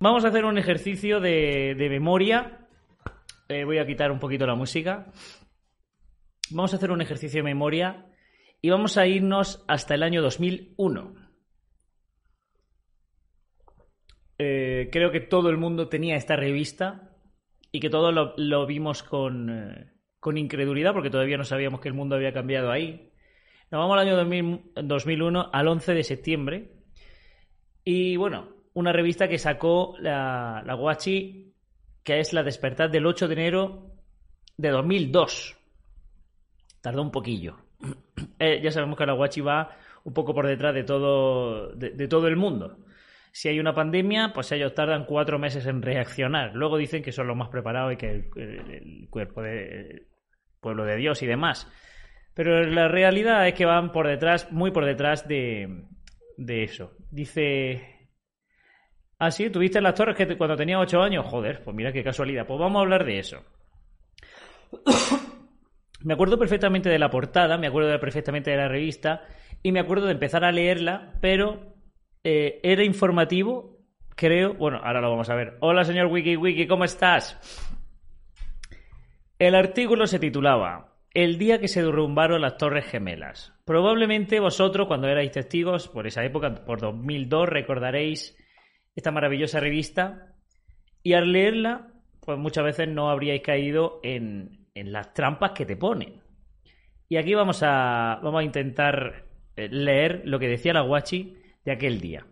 [0.00, 2.68] Vamos a hacer un ejercicio de, de memoria.
[3.48, 5.10] Eh, voy a quitar un poquito la música.
[6.50, 8.06] Vamos a hacer un ejercicio de memoria
[8.62, 11.14] y vamos a irnos hasta el año 2001.
[14.38, 17.16] Eh, creo que todo el mundo tenía esta revista
[17.72, 21.88] y que todos lo, lo vimos con, eh, con incredulidad porque todavía no sabíamos que
[21.88, 23.10] el mundo había cambiado ahí.
[23.72, 26.72] Nos vamos al año 2000 2001, al 11 de septiembre.
[27.82, 31.52] Y bueno, una revista que sacó la, la Guachi,
[32.04, 33.90] que es La Despertar del 8 de enero
[34.56, 35.56] de 2002.
[36.80, 37.56] Tardó un poquillo.
[38.40, 42.28] Eh, ya sabemos que la Guachi va un poco por detrás de todo, de, todo
[42.28, 42.78] el mundo.
[43.32, 46.54] Si hay una pandemia, pues ellos tardan cuatro meses en reaccionar.
[46.54, 50.06] Luego dicen que son los más preparados y que el, cuerpo de
[50.60, 51.68] pueblo de Dios y demás.
[52.34, 55.84] Pero la realidad es que van por detrás, muy por detrás de,
[56.36, 56.92] de eso.
[57.10, 57.97] Dice.
[59.18, 61.26] Ah, sí, tuviste las torres que cuando tenía ocho años.
[61.26, 62.46] Joder, pues mira qué casualidad.
[62.46, 63.42] Pues vamos a hablar de eso.
[66.00, 69.26] Me acuerdo perfectamente de la portada, me acuerdo perfectamente de la revista
[69.64, 71.74] y me acuerdo de empezar a leerla, pero
[72.22, 73.80] eh, era informativo,
[74.14, 74.54] creo.
[74.54, 75.56] Bueno, ahora lo vamos a ver.
[75.58, 77.36] Hola, señor Wiki Wiki, ¿cómo estás?
[79.40, 83.52] El artículo se titulaba El día que se derrumbaron las Torres Gemelas.
[83.64, 88.36] Probablemente vosotros, cuando erais testigos, por esa época, por 2002, recordaréis
[88.98, 90.34] esta maravillosa revista
[91.04, 95.76] y al leerla, pues muchas veces no habríais caído en, en las trampas que te
[95.76, 96.20] ponen.
[97.08, 101.70] Y aquí vamos a, vamos a intentar eh, leer lo que decía la Guachi de
[101.70, 102.26] aquel día.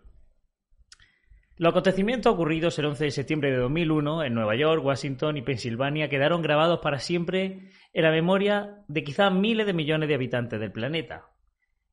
[1.57, 6.09] Los acontecimientos ocurridos el 11 de septiembre de 2001 en Nueva York, Washington y Pensilvania
[6.09, 10.73] quedaron grabados para siempre en la memoria de quizás miles de millones de habitantes del
[10.73, 11.31] planeta.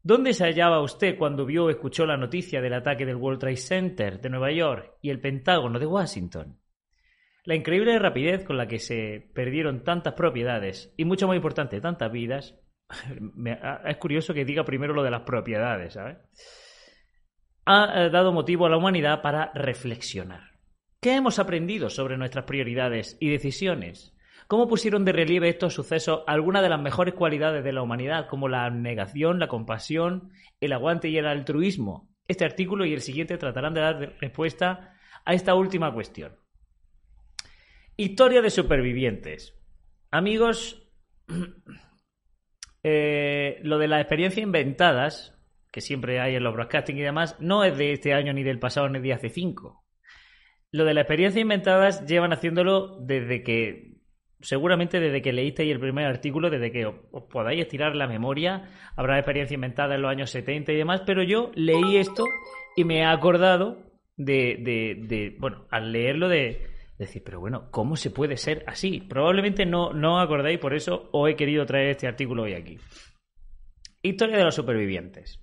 [0.06, 3.56] ¿Dónde se hallaba usted cuando vio o escuchó la noticia del ataque del World Trade
[3.56, 6.60] Center de Nueva York y el Pentágono de Washington?
[7.45, 12.12] La increíble rapidez con la que se perdieron tantas propiedades y, mucho más importante, tantas
[12.12, 12.60] vidas.
[13.36, 16.17] me- es curioso que diga primero lo de las propiedades, ¿sabes?
[17.66, 20.52] Ha eh, dado motivo a la humanidad para reflexionar.
[21.00, 24.13] ¿Qué hemos aprendido sobre nuestras prioridades y decisiones?
[24.48, 28.48] ¿Cómo pusieron de relieve estos sucesos algunas de las mejores cualidades de la humanidad, como
[28.48, 32.09] la abnegación, la compasión, el aguante y el altruismo?
[32.27, 36.36] Este artículo y el siguiente tratarán de dar respuesta a esta última cuestión.
[37.95, 39.59] Historia de supervivientes.
[40.09, 40.89] Amigos,
[42.83, 45.39] eh, lo de las experiencias inventadas,
[45.71, 48.59] que siempre hay en los broadcasting y demás, no es de este año ni del
[48.59, 49.86] pasado ni de hace cinco.
[50.71, 53.92] Lo de las experiencias inventadas llevan haciéndolo desde que,
[54.43, 56.95] seguramente desde que leísteis el primer artículo, desde que os,
[57.31, 61.52] podáis estirar la memoria, habrá experiencia inventada en los años 70 y demás, pero yo
[61.55, 62.26] leí esto
[62.76, 63.77] y me he acordado
[64.17, 66.67] de, de, de bueno, al leerlo de
[66.98, 69.02] decir, pero bueno, ¿cómo se puede ser así?
[69.02, 72.77] Probablemente no, no os acordáis, por eso os he querido traer este artículo hoy aquí.
[74.02, 75.42] Historia de los supervivientes.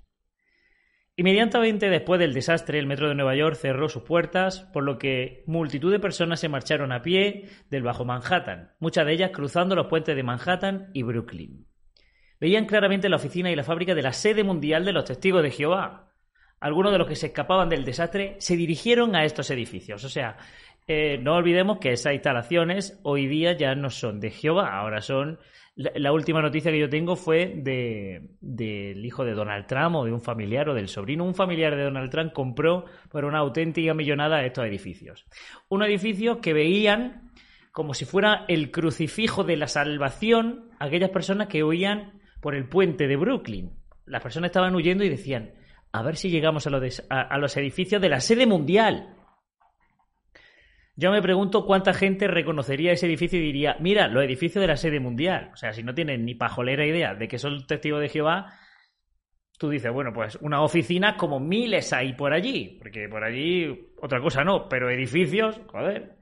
[1.21, 5.45] Inmediatamente después del desastre, el metro de Nueva York cerró sus puertas, por lo que
[5.47, 9.89] multitud de personas se marcharon a pie del Bajo Manhattan, muchas de ellas cruzando los
[9.89, 11.67] puentes de Manhattan y Brooklyn.
[12.41, 15.51] Veían claramente la oficina y la fábrica de la sede mundial de los testigos de
[15.51, 16.09] Jehová.
[16.59, 20.03] Algunos de los que se escapaban del desastre se dirigieron a estos edificios.
[20.05, 20.39] O sea,
[20.87, 25.39] eh, no olvidemos que esas instalaciones hoy día ya no son de Jehová, ahora son
[25.77, 30.13] la, última noticia que yo tengo fue de del hijo de Donald Trump o de
[30.13, 31.25] un familiar o del sobrino.
[31.25, 35.25] Un familiar de Donald Trump compró por una auténtica millonada estos edificios.
[35.69, 37.31] Unos edificios que veían
[37.73, 43.07] como si fuera el crucifijo de la salvación aquellas personas que huían por el puente
[43.07, 43.71] de Brooklyn.
[44.07, 45.53] Las personas estaban huyendo y decían,
[45.93, 49.15] a ver si llegamos a, de- a- a los edificios de la sede mundial.
[51.00, 54.77] Yo me pregunto cuánta gente reconocería ese edificio y diría, mira, los edificios de la
[54.77, 55.49] sede mundial.
[55.55, 58.53] O sea, si no tienen ni pajolera idea de que son testigos de Jehová,
[59.59, 62.77] tú dices, bueno, pues una oficina como miles hay por allí.
[62.78, 66.19] Porque por allí otra cosa no, pero edificios, joder.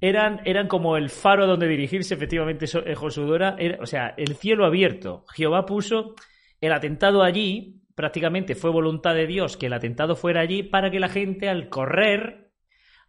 [0.00, 3.56] Eran, eran como el faro donde dirigirse, efectivamente, eh, Josudora.
[3.78, 5.24] O sea, el cielo abierto.
[5.32, 6.16] Jehová puso
[6.60, 10.98] el atentado allí, prácticamente fue voluntad de Dios que el atentado fuera allí para que
[10.98, 12.41] la gente al correr,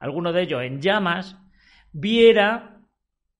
[0.03, 1.37] alguno de ellos en llamas,
[1.93, 2.81] viera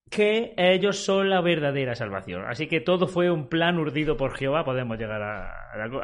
[0.10, 2.46] que ellos son la verdadera salvación.
[2.48, 5.52] Así que todo fue un plan urdido por Jehová, podemos llegar a,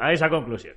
[0.00, 0.76] a esa conclusión.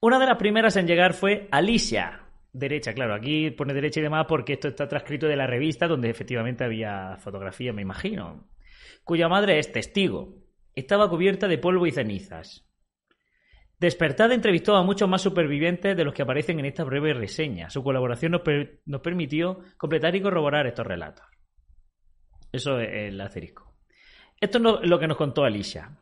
[0.00, 2.20] Una de las primeras en llegar fue Alicia.
[2.52, 6.08] Derecha, claro, aquí pone derecha y demás porque esto está transcrito de la revista donde
[6.08, 8.46] efectivamente había fotografía, me imagino.
[9.02, 10.36] Cuya madre es testigo.
[10.76, 12.71] Estaba cubierta de polvo y cenizas.
[13.82, 17.68] Despertada entrevistó a muchos más supervivientes de los que aparecen en esta breve reseña.
[17.68, 18.42] Su colaboración nos,
[18.86, 21.26] nos permitió completar y corroborar estos relatos.
[22.52, 23.74] Eso es el asterisco.
[24.40, 25.98] Esto es lo que nos contó Alicia.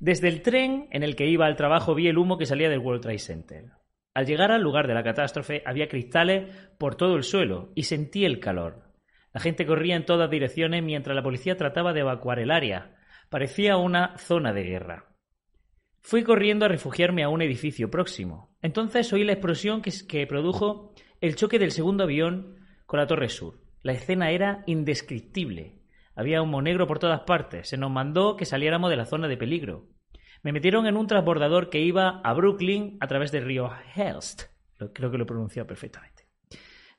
[0.00, 2.80] Desde el tren en el que iba al trabajo vi el humo que salía del
[2.80, 3.64] World Trade Center.
[4.12, 8.24] Al llegar al lugar de la catástrofe había cristales por todo el suelo y sentí
[8.24, 8.90] el calor.
[9.32, 12.96] La gente corría en todas direcciones mientras la policía trataba de evacuar el área.
[13.30, 15.07] Parecía una zona de guerra.
[16.08, 18.56] Fui corriendo a refugiarme a un edificio próximo.
[18.62, 22.56] Entonces oí la explosión que, produjo el choque del segundo avión
[22.86, 23.60] con la Torre Sur.
[23.82, 25.82] La escena era indescriptible.
[26.14, 27.68] Había humo negro por todas partes.
[27.68, 29.90] Se nos mandó que saliéramos de la zona de peligro.
[30.42, 34.44] Me metieron en un transbordador que iba a Brooklyn a través del río Helst.
[34.94, 36.24] Creo que lo he pronunciado perfectamente.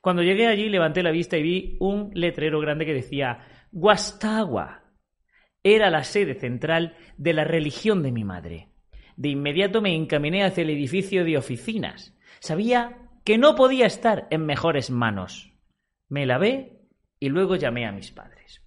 [0.00, 3.40] Cuando llegué allí levanté la vista y vi un letrero grande que decía
[3.72, 4.84] Guastagua.
[5.64, 8.70] Era la sede central de la religión de mi madre.
[9.16, 12.16] De inmediato me encaminé hacia el edificio de oficinas.
[12.40, 15.52] Sabía que no podía estar en mejores manos.
[16.08, 16.80] Me lavé
[17.18, 18.62] y luego llamé a mis padres.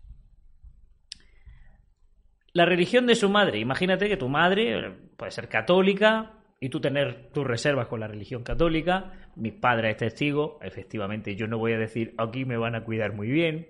[2.54, 3.60] La religión de su madre.
[3.60, 8.08] Imagínate que tu madre eh, puede ser católica y tú tener tus reservas con la
[8.08, 9.12] religión católica.
[9.36, 10.60] Mi padre es testigo.
[10.62, 13.70] Efectivamente, yo no voy a decir aquí me van a cuidar muy bien.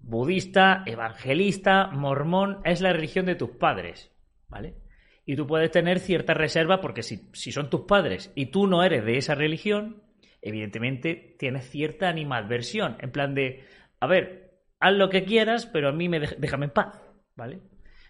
[0.00, 4.10] Budista, evangelista, mormón, es la religión de tus padres.
[4.48, 4.76] ¿Vale?
[5.28, 9.04] Y tú puedes tener cierta reserva porque si, son tus padres y tú no eres
[9.04, 10.02] de esa religión,
[10.40, 13.62] evidentemente tienes cierta animadversión, en plan de,
[14.00, 17.02] a ver, haz lo que quieras, pero a mí me déjame en paz,
[17.36, 17.60] ¿vale?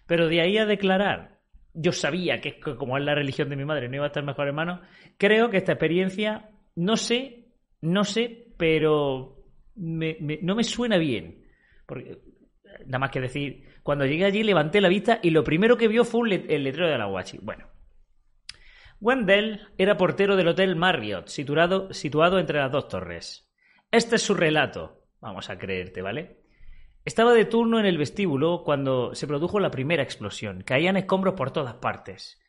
[0.07, 1.41] Pero de ahí a declarar,
[1.73, 4.47] yo sabía que como es la religión de mi madre, no iba a estar mejor
[4.47, 4.79] hermano,
[5.17, 7.49] creo que esta experiencia, no sé,
[7.81, 9.43] no sé, pero
[9.75, 11.43] no me suena bien.
[11.85, 12.17] Porque,
[12.85, 16.05] nada más que decir, cuando llegué allí levanté la vista y lo primero que vio
[16.05, 17.39] fue el letrero de la Guachi.
[17.41, 17.67] Bueno.
[19.01, 23.49] Wendell era portero del Hotel Marriott, situado, situado entre las dos torres.
[23.91, 25.03] Este es su relato.
[25.21, 26.39] Vamos a creerte, ¿vale?
[27.05, 30.61] Estaba de turno en el vestíbulo cuando se produjo la primera explosión.
[30.61, 32.39] Caían escombros por todas partes.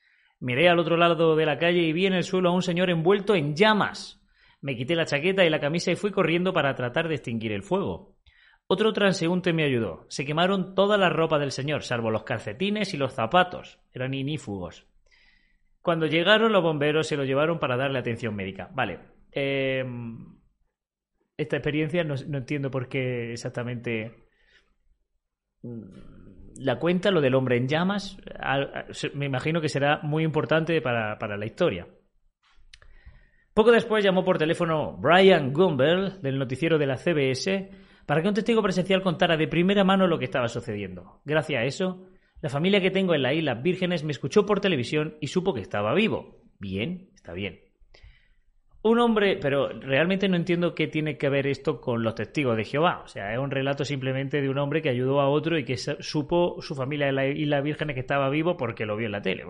[0.40, 2.90] Miré al otro lado de la calle y vi en el suelo a un señor
[2.90, 4.20] envuelto en llamas.
[4.60, 7.62] Me quité la chaqueta y la camisa y fui corriendo para tratar de extinguir el
[7.62, 8.16] fuego.
[8.72, 10.06] Otro transeúnte me ayudó.
[10.06, 13.80] Se quemaron toda la ropa del señor, salvo los calcetines y los zapatos.
[13.92, 14.86] Eran inífugos.
[15.82, 18.70] Cuando llegaron los bomberos se lo llevaron para darle atención médica.
[18.72, 19.00] Vale.
[19.32, 20.38] Em,
[21.36, 24.28] esta experiencia no, entiendo por qué exactamente
[25.62, 28.18] mm, la cuenta, lo del hombre en llamas.
[29.14, 31.88] Me imagino que será muy importante para, para la historia.
[33.52, 38.34] Poco después llamó por teléfono Brian Gumbel del noticiero de la CBS para que un
[38.34, 41.20] testigo presencial contara de primera mano lo que estaba sucediendo.
[41.24, 42.08] Gracias a eso,
[42.40, 45.60] la familia que tengo en las Islas Vírgenes me escuchó por televisión y supo que
[45.60, 46.40] estaba vivo.
[46.58, 47.60] Bien, está bien.
[48.82, 52.64] Un hombre, pero realmente no entiendo qué tiene que ver esto con los testigos de
[52.64, 53.02] Jehová.
[53.04, 55.76] O sea, es un relato simplemente de un hombre que ayudó a otro y que
[55.76, 59.22] supo su familia en las Islas Vírgenes que estaba vivo porque lo vio en la
[59.22, 59.44] tele.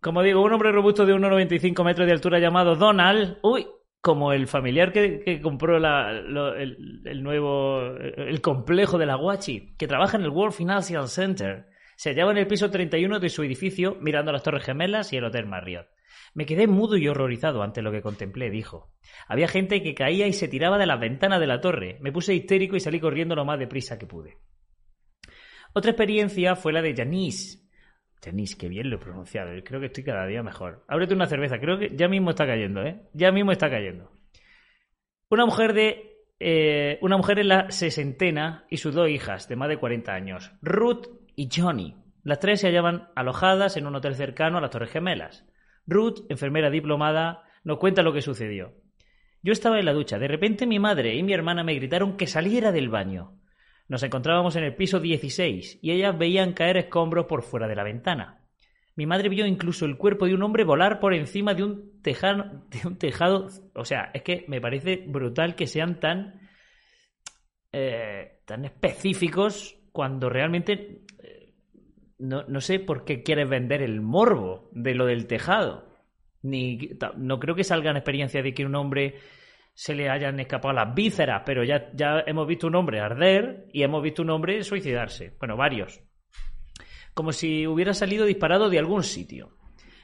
[0.00, 3.38] Como digo, un hombre robusto de 1,95 metros de altura llamado Donald.
[3.44, 3.68] Uy,
[4.04, 10.24] como el familiar que, compró el, nuevo, el complejo de la Guachi, que trabaja en
[10.24, 14.42] el World Financial Center, se hallaba en el piso 31 de su edificio mirando las
[14.42, 15.86] Torres Gemelas y el Hotel Marriott.
[16.34, 18.92] Me quedé mudo y horrorizado ante lo que contemplé, dijo.
[19.26, 21.96] Había gente que caía y se tiraba de las ventanas de la torre.
[22.02, 24.36] Me puse histérico y salí corriendo lo más deprisa que pude.
[25.72, 27.63] Otra experiencia fue la de Janice,
[28.24, 29.50] Tenis, qué bien lo he pronunciado.
[29.62, 30.82] Creo que estoy cada día mejor.
[30.88, 31.60] Ábrete una cerveza.
[31.60, 33.02] Creo que ya mismo está cayendo, ¿eh?
[33.12, 34.10] Ya mismo está cayendo.
[35.28, 36.10] Una mujer de.
[36.40, 40.52] Eh, una mujer en la sesentena y sus dos hijas de más de 40 años,
[40.62, 41.96] Ruth y Johnny.
[42.22, 45.46] Las tres se hallaban alojadas en un hotel cercano a las Torres Gemelas.
[45.86, 48.72] Ruth, enfermera diplomada, nos cuenta lo que sucedió.
[49.42, 50.18] Yo estaba en la ducha.
[50.18, 53.38] De repente mi madre y mi hermana me gritaron que saliera del baño.
[53.88, 57.84] Nos encontrábamos en el piso 16 y ellas veían caer escombros por fuera de la
[57.84, 58.40] ventana.
[58.96, 62.64] Mi madre vio incluso el cuerpo de un hombre volar por encima de un, tejado,
[62.70, 63.48] de un tejado.
[63.74, 66.40] O sea, es que me parece brutal que sean tan,
[67.72, 71.52] eh, tan específicos cuando realmente eh,
[72.18, 75.92] no, no, sé por qué quieres vender el morbo de lo del tejado.
[76.42, 79.16] Ni, no creo que salgan experiencias de que un hombre
[79.74, 83.82] se le hayan escapado las vísceras, pero ya, ya hemos visto un hombre arder y
[83.82, 85.36] hemos visto un hombre suicidarse.
[85.38, 86.00] Bueno, varios.
[87.12, 89.56] Como si hubiera salido disparado de algún sitio.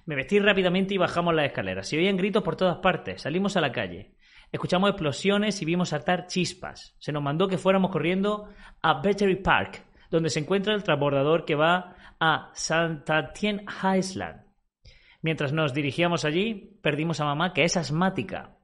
[0.06, 1.88] Me vestí rápidamente y bajamos las escaleras.
[1.88, 3.22] Se oían gritos por todas partes.
[3.22, 4.14] Salimos a la calle.
[4.50, 6.96] Escuchamos explosiones y vimos saltar chispas.
[6.98, 8.48] Se nos mandó que fuéramos corriendo
[8.82, 13.64] a Battery Park, donde se encuentra el transbordador que va a Santa Tien
[13.96, 14.42] Island.
[15.22, 18.56] Mientras nos dirigíamos allí, perdimos a mamá, que es asmática.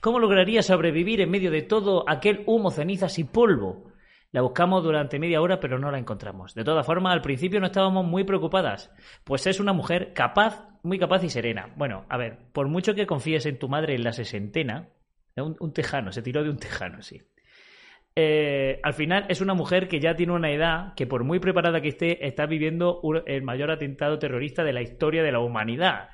[0.00, 3.92] ¿Cómo lograría sobrevivir en medio de todo aquel humo, cenizas y polvo?
[4.32, 6.54] La buscamos durante media hora, pero no la encontramos.
[6.54, 8.90] De todas formas, al principio no estábamos muy preocupadas,
[9.24, 11.72] pues es una mujer capaz, muy capaz y serena.
[11.76, 14.88] Bueno, a ver, por mucho que confíes en tu madre en la sesentena,
[15.36, 17.20] un, un tejano, se tiró de un tejano, sí.
[18.16, 21.80] Eh, al final es una mujer que ya tiene una edad que por muy preparada
[21.80, 26.10] que esté, está viviendo el mayor atentado terrorista de la historia de la humanidad.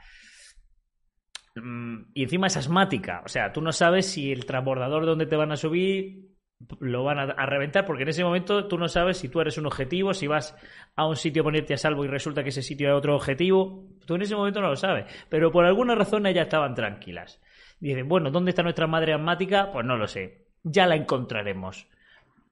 [1.57, 5.37] Mm, y encima es asmática, o sea, tú no sabes si el transbordador donde te
[5.37, 6.37] van a subir
[6.81, 9.67] lo van a, reventar, porque en ese momento tú no sabes si tú eres un
[9.67, 10.57] objetivo, si vas
[10.95, 13.85] a un sitio a ponerte a salvo y resulta que ese sitio es otro objetivo,
[14.07, 17.43] tú en ese momento no lo sabes, pero por alguna razón ellas estaban tranquilas.
[17.79, 19.71] Dicen, bueno, ¿dónde está nuestra madre asmática?
[19.71, 21.87] Pues no lo sé ya la encontraremos.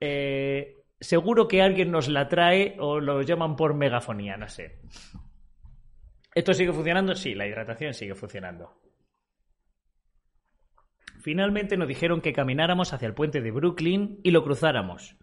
[0.00, 4.80] Eh, seguro que alguien nos la trae o lo llaman por megafonía, no sé.
[6.34, 7.14] ¿Esto sigue funcionando?
[7.14, 8.73] Sí, la hidratación sigue funcionando.
[11.25, 15.16] Finalmente nos dijeron que camináramos hacia el puente de Brooklyn y lo cruzáramos.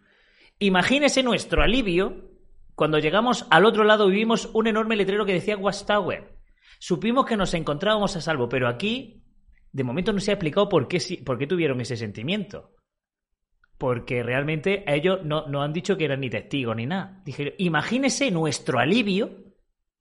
[0.58, 2.31] Imagínese nuestro alivio
[2.74, 6.39] cuando llegamos al otro lado y vimos un enorme letrero que decía Tower.
[6.79, 9.22] Supimos que nos encontrábamos a salvo, pero aquí,
[9.72, 12.72] de momento no se ha explicado por qué, por qué tuvieron ese sentimiento
[13.77, 17.22] porque realmente ellos no, no han dicho que eran ni testigos ni nada.
[17.25, 19.50] Dijeron, imagínese nuestro alivio.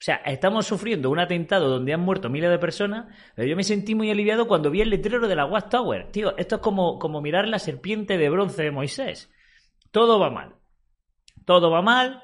[0.00, 3.62] O sea, estamos sufriendo un atentado donde han muerto miles de personas, pero yo me
[3.62, 6.10] sentí muy aliviado cuando vi el letrero de la Watchtower.
[6.10, 9.30] Tío, esto es como, como mirar la serpiente de bronce de Moisés.
[9.90, 10.54] Todo va mal.
[11.44, 12.22] Todo va mal,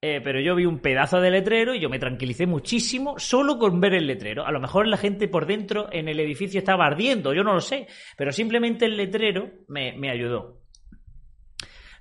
[0.00, 3.80] eh, pero yo vi un pedazo de letrero y yo me tranquilicé muchísimo solo con
[3.82, 4.46] ver el letrero.
[4.46, 7.60] A lo mejor la gente por dentro en el edificio estaba ardiendo, yo no lo
[7.60, 7.86] sé,
[8.16, 10.62] pero simplemente el letrero me, me ayudó.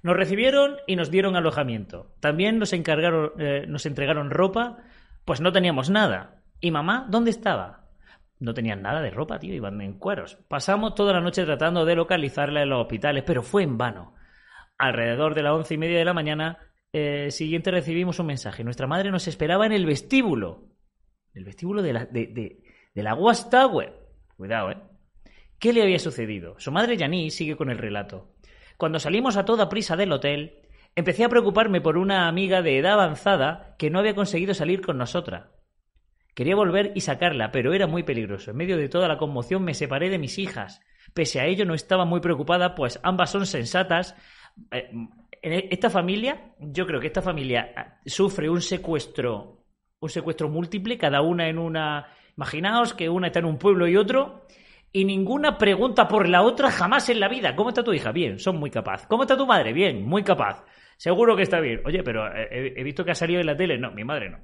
[0.02, 2.16] Nos recibieron y nos dieron alojamiento.
[2.22, 4.78] También nos encargaron, eh, nos entregaron ropa,
[5.30, 6.42] pues no teníamos nada.
[6.60, 7.88] ¿Y mamá dónde estaba?
[8.40, 10.40] No tenían nada de ropa, tío, iban en cueros.
[10.48, 14.16] Pasamos toda la noche tratando de localizarla en los hospitales, pero fue en vano.
[14.80, 16.58] Alrededor de las once y media de la mañana
[16.94, 18.64] eh, siguiente recibimos un mensaje.
[18.64, 20.64] Nuestra madre nos esperaba en el vestíbulo.
[21.36, 22.64] El vestíbulo de la, de,
[22.96, 23.16] la
[23.52, 24.00] Tower.
[24.36, 24.78] Cuidado, ¿eh?
[25.60, 26.56] ¿Qué le había sucedido?
[26.58, 28.34] Su madre Yaní sigue con el relato.
[28.78, 30.64] Cuando salimos a toda prisa del hotel,
[31.00, 34.98] empecé a preocuparme por una amiga de edad avanzada que no había conseguido salir con
[34.98, 35.48] nosotras.
[36.36, 38.52] Quería volver y sacarla, pero era muy peligroso.
[38.52, 40.82] En medio de toda la conmoción me separé de mis hijas.
[41.14, 44.16] Pese a ello no estaba muy preocupada, pues ambas son sensatas.
[44.72, 44.90] Eh,
[45.42, 49.64] en esta familia, yo creo que esta familia ah, sufre un secuestro,
[50.02, 52.08] un secuestro múltiple, cada una en una.
[52.36, 54.46] Imaginaos que una está en un pueblo y otro,
[54.92, 57.56] y ninguna pregunta por la otra jamás en la vida.
[57.56, 58.12] ¿Cómo está tu hija?
[58.12, 59.08] Bien, son muy capaz.
[59.08, 59.72] ¿Cómo está tu madre?
[59.72, 60.66] Bien, muy capaz.
[61.00, 61.82] Seguro que está bien.
[61.86, 63.78] Oye, pero eh, he, visto que ha salido en la tele.
[63.78, 64.40] No, mi madre no.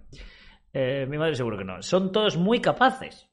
[0.71, 1.81] Eh, mi madre seguro que no.
[1.81, 3.29] Son todos muy capaces.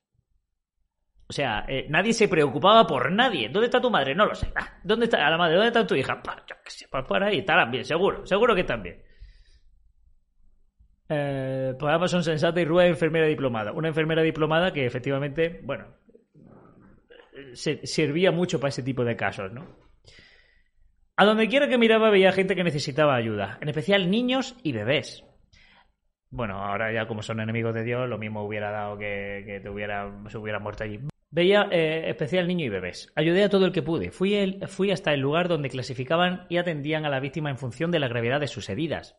[1.29, 3.49] O sea, eh, nadie se preocupaba por nadie.
[3.49, 4.17] ¿Dónde está tu madre?
[4.17, 4.52] No lo sé.
[4.57, 5.55] Ah, ¿Dónde está la madre?
[5.55, 6.21] ¿Dónde está tu hija?
[6.21, 8.26] Pues por ahí estarán bien, seguro.
[8.26, 9.00] Seguro que están bien.
[11.09, 13.71] ambas son sensata y Rúa enfermera diplomada.
[13.71, 15.95] Una enfermera diplomada que efectivamente, bueno,
[17.52, 19.92] se, servía mucho para ese tipo de casos, ¿no?
[21.16, 25.25] A donde quiera que miraba veía gente que necesitaba ayuda, en especial niños y bebés.
[26.31, 30.38] Bueno, ahora ya como son enemigos de Dios, lo mismo hubiera dado que, te se
[30.38, 31.00] hubiera muerto allí.
[31.31, 33.12] Veía eh, especial niños y bebés.
[33.14, 34.11] Ayudé a todo el que pude.
[34.11, 37.90] Fui, el, fui hasta el lugar donde clasificaban y atendían a la víctima en función
[37.90, 39.16] de la gravedad de sus heridas.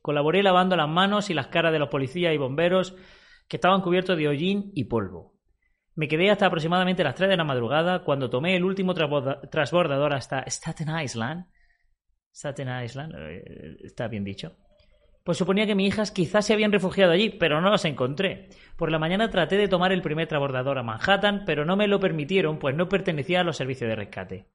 [0.00, 2.96] Colaboré lavando las manos y las caras de los policías y bomberos
[3.48, 5.37] que estaban cubiertos de hollín y polvo.
[5.98, 10.44] Me quedé hasta aproximadamente las 3 de la madrugada cuando tomé el último transbordador hasta
[10.46, 11.46] Staten Island.
[12.32, 14.52] Staten Island, eh, está bien dicho.
[15.24, 18.48] Pues suponía que mis hijas quizás se habían refugiado allí, pero no las encontré.
[18.76, 21.98] Por la mañana traté de tomar el primer transbordador a Manhattan, pero no me lo
[21.98, 24.46] permitieron, pues no pertenecía a los servicios de rescate.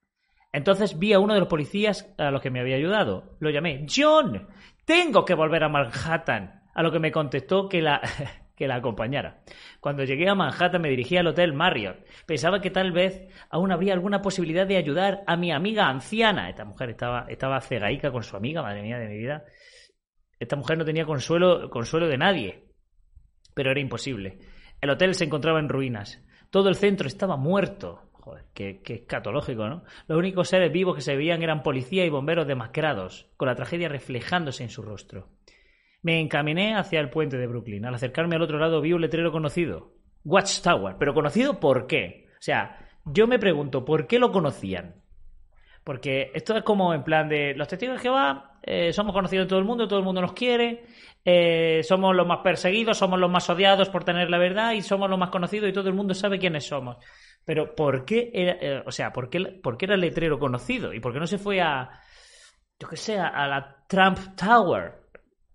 [0.54, 3.36] Entonces vi a uno de los policías a los que me había ayudado.
[3.42, 4.48] Lo llamé, John,
[4.86, 6.62] tengo que volver a Manhattan.
[6.74, 8.00] A lo que me contestó que la,
[8.56, 9.44] que la acompañara.
[9.80, 12.06] Cuando llegué a Manhattan me dirigí al Hotel Marriott.
[12.26, 16.50] Pensaba que tal vez aún habría alguna posibilidad de ayudar a mi amiga anciana.
[16.50, 19.46] Esta mujer estaba, estaba cegaica con su amiga, madre mía de mi vida.
[20.40, 22.66] Esta mujer no tenía consuelo, consuelo de nadie.
[23.56, 24.40] Pero era imposible.
[24.82, 26.22] El hotel se encontraba en ruinas.
[26.50, 28.02] Todo el centro estaba muerto.
[28.12, 29.84] Joder, qué, qué escatológico, ¿no?
[30.08, 33.90] Los únicos seres vivos que se veían eran policía y bomberos demacrados, con la tragedia
[33.90, 35.30] reflejándose en su rostro.
[36.04, 37.86] Me encaminé hacia el puente de Brooklyn.
[37.86, 39.94] Al acercarme al otro lado vi un letrero conocido.
[40.26, 40.98] Watchtower.
[41.00, 42.28] ¿Pero conocido por qué?
[42.34, 44.96] O sea, yo me pregunto, ¿por qué lo conocían?
[45.84, 49.50] Porque esto es como en plan de los testigos de Jehová, eh, somos conocidos en
[49.50, 50.86] todo el mundo, todo el mundo nos quiere,
[51.26, 55.10] eh, somos los más perseguidos, somos los más odiados por tener la verdad y somos
[55.10, 56.98] los más conocidos y todo el mundo sabe quiénes somos.
[57.44, 60.94] Pero ¿por qué era, eh, o sea, ¿por qué, por qué era el letrero conocido?
[60.94, 61.90] ¿Y por qué no se fue a,
[62.80, 65.03] yo qué sé, a la Trump Tower?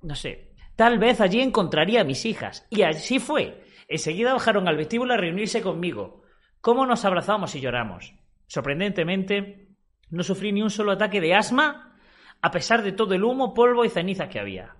[0.02, 0.54] No sé.
[0.76, 2.66] Tal vez allí encontraría a mis hijas.
[2.70, 3.64] Y así fue.
[3.88, 6.22] Enseguida bajaron al vestíbulo a reunirse conmigo.
[6.60, 8.14] ¿Cómo nos abrazamos y lloramos?
[8.46, 9.68] Sorprendentemente,
[10.10, 11.96] no sufrí ni un solo ataque de asma,
[12.40, 14.76] a pesar de todo el humo, polvo y ceniza que había.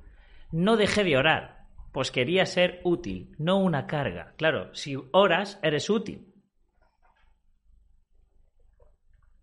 [0.52, 4.34] No dejé de orar, pues quería ser útil, no una carga.
[4.36, 6.32] Claro, si oras, eres útil.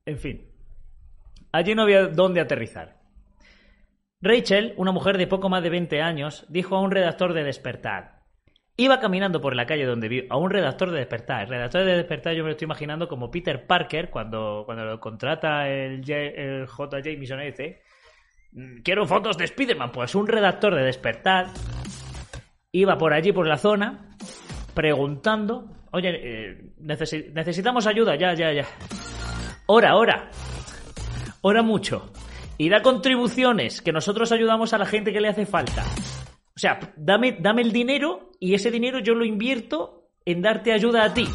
[0.06, 0.52] En fin,
[1.52, 3.02] allí no había dónde aterrizar.
[4.22, 8.24] Rachel, una mujer de poco más de 20 años, dijo a un redactor de Despertar.
[8.78, 11.44] Iba caminando por la calle donde vi a un redactor de Despertar.
[11.44, 15.00] El redactor de Despertar yo me lo estoy imaginando como Peter Parker cuando, cuando lo
[15.00, 17.00] contrata el, el J.
[17.02, 17.82] Jameson este.
[18.52, 19.92] Mm, quiero fotos de Spiderman.
[19.92, 21.48] Pues un redactor de Despertar
[22.74, 24.10] iba por allí, por la zona,
[24.74, 28.66] preguntando, oye, eh, necesitamos ayuda, ya, ya, ya.
[29.68, 30.30] Ora, ora.
[31.42, 32.12] Ora mucho.
[32.58, 35.84] Y da contribuciones, que nosotros ayudamos a la gente que le hace falta.
[36.56, 41.04] O sea, dame, dame el dinero y ese dinero yo lo invierto en darte ayuda
[41.04, 41.28] a ti.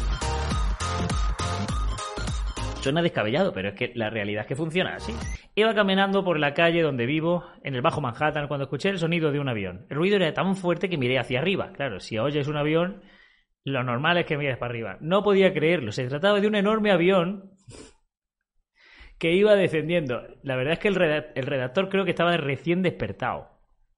[2.81, 5.13] Suena descabellado, pero es que la realidad es que funciona así.
[5.53, 9.31] Iba caminando por la calle donde vivo, en el Bajo Manhattan, cuando escuché el sonido
[9.31, 9.85] de un avión.
[9.91, 11.71] El ruido era tan fuerte que miré hacia arriba.
[11.73, 13.03] Claro, si oyes un avión,
[13.63, 14.97] lo normal es que mires para arriba.
[15.01, 15.91] No podía creerlo.
[15.91, 17.51] Se trataba de un enorme avión
[19.21, 20.23] que iba descendiendo.
[20.41, 23.51] La verdad es que el, redactor creo que estaba recién despertado.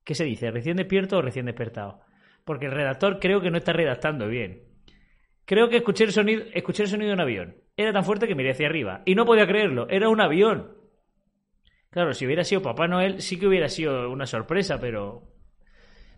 [0.03, 0.51] ¿Qué se dice?
[0.51, 2.01] ¿Recién despierto o recién despertado?
[2.43, 4.63] Porque el redactor creo que no está redactando bien.
[5.45, 7.55] Creo que escuché el sonido, escuché el sonido de un avión.
[7.77, 9.01] Era tan fuerte que miré hacia arriba.
[9.05, 9.87] Y no podía creerlo.
[9.89, 10.75] Era un avión.
[11.89, 15.31] Claro, si hubiera sido Papá Noel, sí que hubiera sido una sorpresa, pero.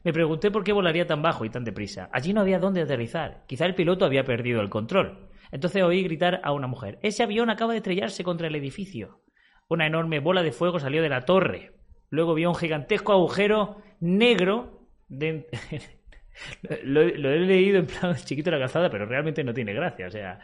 [0.04, 2.10] Me pregunté por qué volaría tan bajo y tan deprisa.
[2.12, 3.44] Allí no había dónde aterrizar.
[3.46, 5.30] Quizá el piloto había perdido el control.
[5.52, 7.00] Entonces oí gritar a una mujer.
[7.02, 9.22] Ese avión acaba de estrellarse contra el edificio.
[9.68, 11.74] Una enorme bola de fuego salió de la torre.
[12.10, 14.88] Luego vio un gigantesco agujero negro.
[16.84, 20.08] lo, he leído en plan chiquito de la calzada, pero realmente no tiene gracia.
[20.08, 20.40] O sea,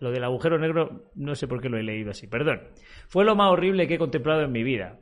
[0.00, 2.26] lo del agujero negro no sé por qué lo he leído así.
[2.26, 2.62] Perdón.
[3.08, 4.98] Fue lo más horrible que he contemplado en mi vida.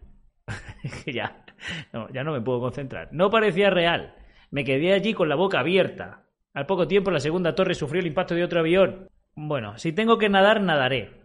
[1.06, 1.44] ya,
[1.92, 3.08] no, ya no me puedo concentrar.
[3.12, 4.14] No parecía real.
[4.50, 6.24] Me quedé allí con la boca abierta.
[6.52, 9.08] Al poco tiempo la segunda torre sufrió el impacto de otro avión.
[9.34, 11.20] Bueno, si tengo que nadar, nadaré.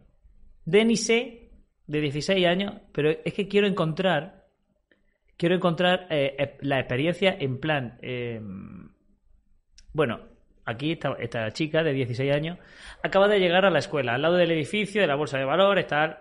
[0.65, 1.51] Denise,
[1.87, 4.45] de 16 años, pero es que quiero encontrar,
[5.37, 8.41] quiero encontrar eh, la experiencia en plan, eh,
[9.93, 10.21] bueno,
[10.65, 12.57] aquí esta, esta, chica de 16 años
[13.03, 15.87] acaba de llegar a la escuela, al lado del edificio, de la bolsa de valores,
[15.87, 16.19] tal.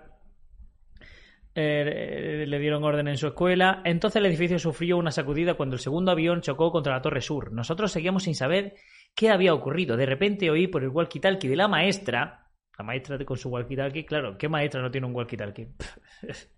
[1.55, 3.83] Le dieron orden en su escuela.
[3.85, 7.53] Entonces el edificio sufrió una sacudida cuando el segundo avión chocó contra la torre sur.
[7.53, 8.75] Nosotros seguíamos sin saber
[9.15, 9.97] ¿Qué había ocurrido?
[9.97, 14.37] De repente oí por el walkie-talkie de la maestra, la maestra con su walkie-talkie, claro,
[14.37, 15.69] ¿qué maestra no tiene un walkie-talkie?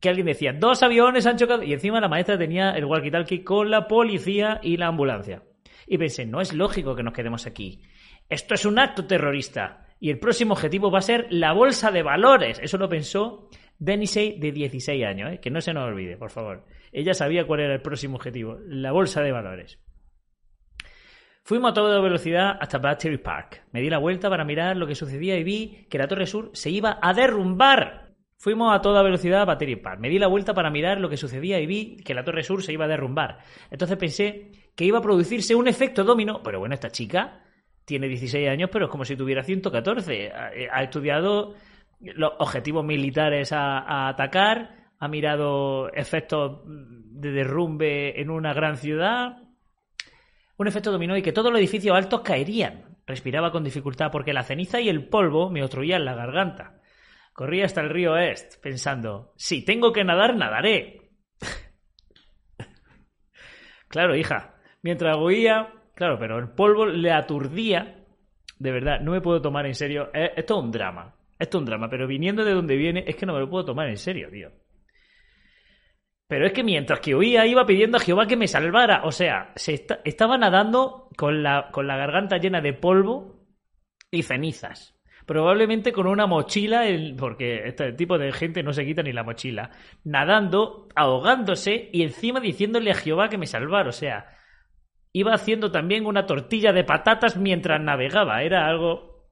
[0.00, 3.70] que alguien decía, dos aviones han chocado, y encima la maestra tenía el walkie-talkie con
[3.70, 5.44] la policía y la ambulancia.
[5.86, 7.82] Y pensé, no es lógico que nos quedemos aquí.
[8.28, 9.83] Esto es un acto terrorista.
[10.04, 12.60] Y el próximo objetivo va a ser la bolsa de valores.
[12.62, 15.40] Eso lo pensó Denise de 16 años, ¿eh?
[15.40, 16.66] que no se nos olvide, por favor.
[16.92, 19.78] Ella sabía cuál era el próximo objetivo, la bolsa de valores.
[21.42, 23.62] Fuimos a toda velocidad hasta Battery Park.
[23.72, 26.50] Me di la vuelta para mirar lo que sucedía y vi que la Torre Sur
[26.52, 28.12] se iba a derrumbar.
[28.36, 30.00] Fuimos a toda velocidad a Battery Park.
[30.00, 32.62] Me di la vuelta para mirar lo que sucedía y vi que la Torre Sur
[32.62, 33.38] se iba a derrumbar.
[33.70, 36.42] Entonces pensé que iba a producirse un efecto dominó.
[36.42, 37.40] Pero bueno, esta chica
[37.84, 40.32] tiene 16 años, pero es como si tuviera 114.
[40.32, 41.54] Ha, estudiado
[42.00, 49.38] los objetivos militares a atacar, ha mirado efectos de derrumbe en una gran ciudad,
[50.56, 52.96] un efecto dominó y que todos los edificios altos caerían.
[53.06, 56.80] Respiraba con dificultad porque la ceniza y el polvo me obstruían la garganta.
[57.32, 61.10] Corría hasta el río Est, pensando, si tengo que nadar, nadaré.
[63.88, 68.00] claro, hija, mientras huía, claro, pero el polvo le aturdía.
[68.58, 70.10] De verdad, no me puedo tomar en serio.
[70.12, 71.14] Esto es un drama.
[71.38, 73.64] Esto es un drama, pero viniendo de donde viene, es que no me lo puedo
[73.64, 74.50] tomar en serio, tío.
[76.26, 79.02] Pero es que mientras que huía iba pidiendo a Jehová que me salvara.
[79.04, 83.46] O sea, se estaba nadando con la, con la garganta llena de polvo
[84.10, 84.98] y cenizas.
[85.26, 86.84] Probablemente con una mochila,
[87.18, 89.70] porque este tipo de gente no se quita ni la mochila.
[90.04, 93.88] Nadando, ahogándose y encima diciéndole a Jehová que me salvara.
[93.88, 94.33] O sea,
[95.14, 98.42] iba haciendo también una tortilla de patatas mientras navegaba.
[98.42, 99.28] Era algo...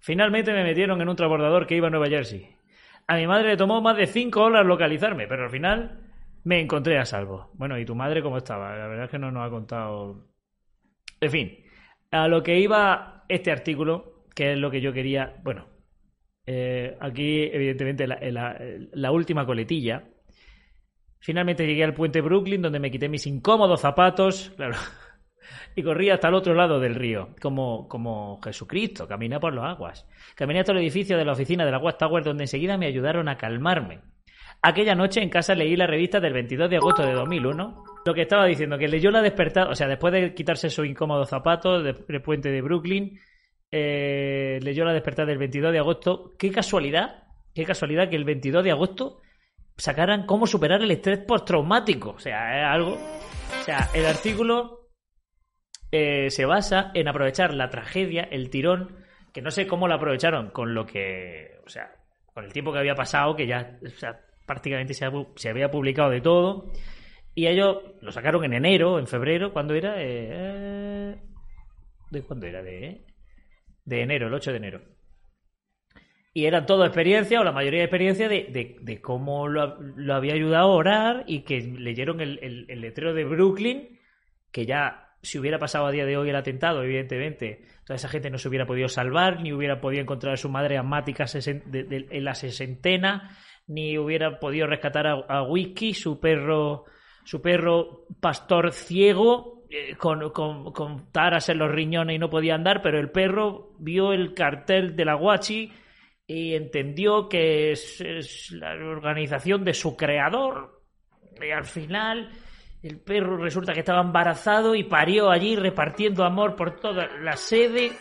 [0.00, 2.48] Finalmente me metieron en un transbordador que iba a Nueva Jersey.
[3.06, 6.00] A mi madre le tomó más de cinco horas localizarme, pero al final
[6.44, 7.50] me encontré a salvo.
[7.54, 8.74] Bueno, ¿y tu madre cómo estaba?
[8.74, 10.26] La verdad es que no nos ha contado.
[11.20, 11.58] En fin,
[12.10, 15.36] a lo que iba este artículo, que es lo que yo quería.
[15.44, 15.66] Bueno,
[16.46, 20.04] eh, aquí, evidentemente, la última coletilla.
[21.22, 24.52] Finalmente llegué al puente Brooklyn, donde me quité mis incómodos zapatos.
[24.56, 24.76] Claro
[25.74, 30.06] y corría hasta el otro lado del río, como, como Jesucristo, caminé por los aguas.
[30.34, 33.36] Caminé hasta el edificio de la oficina de la Watchtower, donde enseguida me ayudaron a
[33.36, 34.00] calmarme.
[34.60, 37.84] Aquella noche en casa leí la revista del 22 de agosto de 2001.
[38.04, 41.24] Lo que estaba diciendo, que leyó la despertada, o sea, después de quitarse su incómodo
[41.24, 43.18] zapato del puente de Brooklyn,
[43.70, 46.32] eh, leyó la despertada del 22 de agosto.
[46.38, 49.20] Qué casualidad, qué casualidad que el 22 de agosto
[49.76, 52.10] sacaran cómo superar el estrés postraumático.
[52.10, 52.94] O sea, es algo.
[52.94, 54.90] O sea, el artículo
[55.90, 60.50] eh, se basa en aprovechar la tragedia, el tirón, que no sé cómo lo aprovecharon
[60.50, 61.92] con lo que, o sea,
[62.32, 65.04] con el tiempo que había pasado, que ya o sea, prácticamente se,
[65.48, 66.72] había publicado de todo,
[67.34, 69.96] y ellos lo sacaron en enero, en febrero, ¿cuándo era?
[69.98, 71.20] Eh,
[72.10, 72.62] ¿De cuándo era?
[72.62, 73.04] De,
[73.84, 74.80] de enero, el 8 de enero.
[76.34, 80.72] Y eran todo experiencia, o la mayoría de experiencia, de, de, cómo lo, había ayudado
[80.72, 84.00] a orar y que leyeron el, el letrero de Brooklyn,
[84.50, 88.38] que ya si hubiera pasado a día de hoy el atentado, evidentemente, esa gente no
[88.38, 93.36] se hubiera podido salvar, ni hubiera podido encontrar a su madre asmática en la sesentena,
[93.68, 96.84] ni hubiera podido rescatar a, Wiki, su perro,
[97.24, 102.82] su perro pastor ciego, eh, con, con, taras en los riñones y no podía andar,
[102.82, 105.72] pero el perro vio el cartel de la Guachi
[106.32, 110.80] y entendió que es la organización de su creador.
[111.38, 112.30] Y al final
[112.82, 117.92] el perro resulta que estaba embarazado y parió allí repartiendo amor por toda la sede.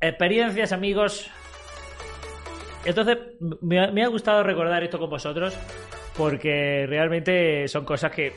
[0.00, 1.28] Experiencias, amigos.
[2.84, 3.18] Entonces,
[3.60, 5.58] me ha, gustado recordar esto con vosotros
[6.16, 8.32] porque realmente son cosas que,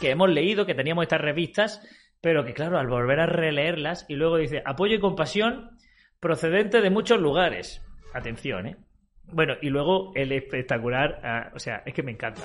[0.00, 1.82] que hemos leído, que teníamos estas revistas,
[2.22, 5.75] pero que claro, al volver a releerlas y luego dice apoyo y compasión
[6.20, 7.82] procedente de muchos lugares.
[8.14, 8.76] Atención, ¿eh?
[9.32, 12.42] Bueno, y luego el espectacular, ah, o sea, es que me encanta.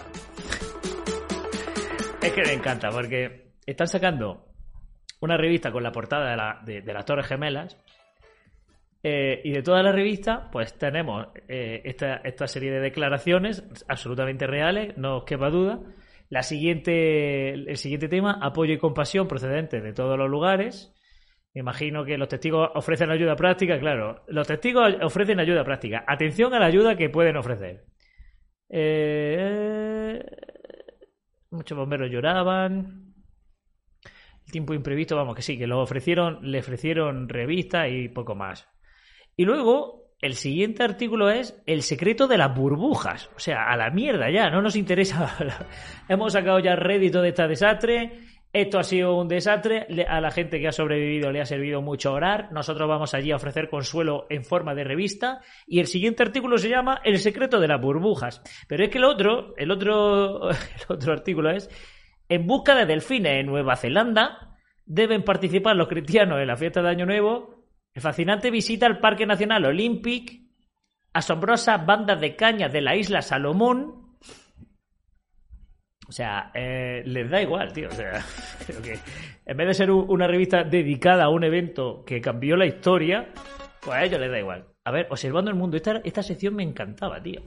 [2.21, 4.45] Es que me encanta, porque están sacando
[5.21, 7.77] una revista con la portada de, las Torres Gemelas.
[9.03, 14.95] Eh, y de toda la revista, pues tenemos eh, esta, serie de declaraciones absolutamente reales,
[14.97, 15.79] no os quepa duda.
[16.29, 20.93] La siguiente, el siguiente tema, apoyo y compasión procedentes de todos los lugares.
[21.53, 24.23] Imagino que los testigos ofrecen ayuda práctica, claro.
[24.27, 26.03] Los testigos ofrecen ayuda práctica.
[26.07, 27.85] Atención a la ayuda que pueden ofrecer.
[28.69, 30.23] Eh,
[31.51, 33.13] Muchos bomberos lloraban.
[34.45, 38.69] El tiempo imprevisto, vamos, que sí, que lo ofrecieron, le ofrecieron revista y poco más.
[39.35, 43.29] Y luego, el siguiente artículo es El secreto de las burbujas.
[43.35, 45.35] O sea, a la mierda ya, no nos interesa.
[46.07, 48.19] Hemos sacado ya rédito de este desastre
[48.53, 49.87] esto ha sido un desastre.
[50.07, 52.51] A la gente que ha sobrevivido le ha servido mucho orar.
[52.51, 55.41] Nosotros vamos allí a ofrecer consuelo en forma de revista.
[55.65, 58.41] Y el siguiente artículo se llama El secreto de las burbujas.
[58.67, 60.55] Pero es que el otro, el otro, el
[60.89, 61.69] otro artículo es
[62.27, 66.89] En busca de delfines en Nueva Zelanda deben participar los cristianos en la fiesta de
[66.89, 67.67] Año Nuevo.
[67.93, 70.41] El fascinante visita al Parque Nacional Olympic.
[71.13, 74.00] Asombrosas bandas de cañas de la isla Salomón
[76.11, 77.87] o sea, eh, les da igual, tío.
[77.87, 78.21] O sea,
[78.67, 78.99] creo que
[79.45, 83.29] en vez de ser una revista dedicada a un evento que cambió la historia,
[83.79, 84.65] pues a ellos les da igual.
[84.83, 87.39] A ver, observando el mundo, esta, esta sección me encantaba, tío.